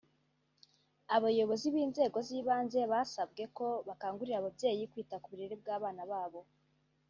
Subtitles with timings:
[1.15, 6.41] abayobozi b’Inzego z’Ibanze basabwe ko bakangurira ababyeyi kwita ku burere bw’abana babo